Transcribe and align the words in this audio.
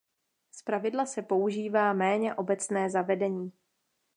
Zpravidla 0.51 1.05
se 1.05 1.21
používá 1.21 1.93
méně 1.93 2.35
obecné 2.35 2.89
zavedení. 2.89 3.51